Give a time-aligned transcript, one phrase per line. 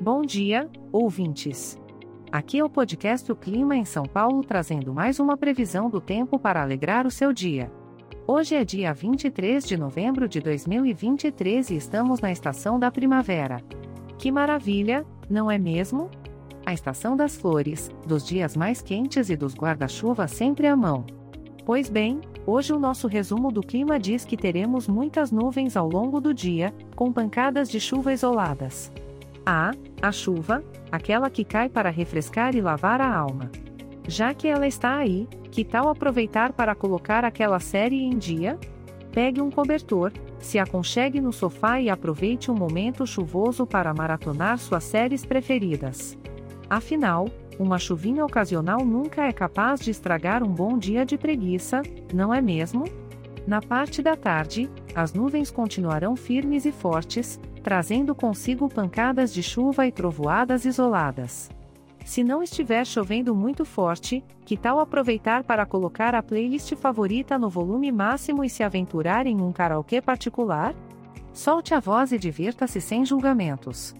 [0.00, 1.80] Bom dia, ouvintes.
[2.30, 6.38] Aqui é o podcast O Clima em São Paulo trazendo mais uma previsão do tempo
[6.38, 7.72] para alegrar o seu dia.
[8.26, 13.62] Hoje é dia 23 de novembro de 2023 e estamos na estação da primavera.
[14.18, 16.10] Que maravilha, não é mesmo?
[16.66, 21.06] A estação das flores, dos dias mais quentes e dos guarda-chuva sempre à mão.
[21.64, 26.20] Pois bem, hoje o nosso resumo do clima diz que teremos muitas nuvens ao longo
[26.20, 28.92] do dia, com pancadas de chuva isoladas.
[29.46, 29.70] A.
[30.02, 33.50] A chuva, aquela que cai para refrescar e lavar a alma.
[34.08, 38.58] Já que ela está aí, que tal aproveitar para colocar aquela série em dia?
[39.12, 44.84] Pegue um cobertor, se aconchegue no sofá e aproveite um momento chuvoso para maratonar suas
[44.84, 46.18] séries preferidas.
[46.68, 47.28] Afinal,
[47.58, 51.82] uma chuvinha ocasional nunca é capaz de estragar um bom dia de preguiça,
[52.12, 52.84] não é mesmo?
[53.46, 59.88] Na parte da tarde, as nuvens continuarão firmes e fortes, trazendo consigo pancadas de chuva
[59.88, 61.50] e trovoadas isoladas.
[62.04, 67.50] Se não estiver chovendo muito forte, que tal aproveitar para colocar a playlist favorita no
[67.50, 70.76] volume máximo e se aventurar em um karaokê particular?
[71.32, 73.96] Solte a voz e divirta-se sem julgamentos.